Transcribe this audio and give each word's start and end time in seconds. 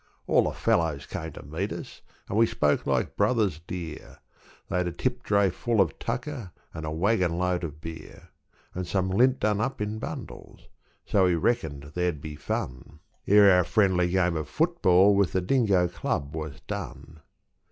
All 0.25 0.45
the 0.45 0.51
fellows 0.51 1.05
came 1.05 1.31
to 1.33 1.43
meet 1.43 1.71
us, 1.71 2.01
and 2.27 2.35
we 2.35 2.47
spoke 2.47 2.87
like 2.87 3.15
brothers 3.15 3.61
dear. 3.67 4.17
They'd 4.67 4.87
a 4.87 4.91
tip 4.91 5.21
dray 5.21 5.51
full 5.51 5.79
of 5.79 5.99
tucker, 5.99 6.49
and 6.73 6.87
a 6.87 6.89
waggon 6.89 7.37
load 7.37 7.63
of 7.63 7.79
beer, 7.79 8.29
And 8.73 8.87
some 8.87 9.11
lint 9.11 9.39
done 9.39 9.61
up 9.61 9.79
in 9.79 9.99
bundles; 9.99 10.69
so 11.05 11.25
we 11.25 11.35
reckoned 11.35 11.91
there'd 11.93 12.19
be 12.19 12.35
fun 12.35 12.97
Ere 13.27 13.51
our 13.51 13.63
friendly 13.63 14.09
game 14.09 14.35
of 14.35 14.49
football 14.49 15.13
with 15.13 15.33
the 15.33 15.41
Dingo 15.41 15.87
Club 15.87 16.35
was 16.35 16.61
done. 16.61 17.19